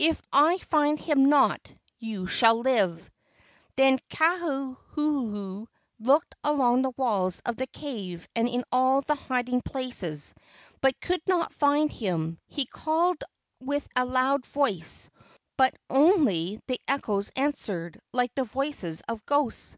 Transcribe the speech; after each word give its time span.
If 0.00 0.20
I 0.32 0.58
find 0.58 0.98
him 0.98 1.26
not, 1.26 1.72
you 2.00 2.26
shall 2.26 2.58
live." 2.58 3.08
Then 3.76 4.00
Kauhuhu 4.10 5.68
looked 6.00 6.34
along 6.42 6.82
the 6.82 6.90
walls 6.96 7.38
of 7.46 7.54
the 7.54 7.68
cave 7.68 8.26
and 8.34 8.48
into 8.48 8.66
all 8.72 9.02
the 9.02 9.14
hiding 9.14 9.60
places, 9.60 10.34
but 10.80 11.00
could 11.00 11.22
not 11.28 11.52
find 11.52 11.92
him. 11.92 12.40
He 12.48 12.66
called 12.66 13.22
with 13.60 13.86
a 13.94 14.04
loud 14.04 14.46
voice, 14.46 15.10
but 15.56 15.76
only 15.88 16.60
the 16.66 16.80
echoes 16.88 17.30
answered, 17.36 18.00
like 18.12 18.34
the 18.34 18.42
voices 18.42 19.00
of 19.06 19.24
ghosts. 19.26 19.76